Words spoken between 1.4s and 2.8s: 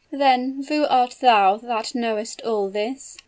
that knowest all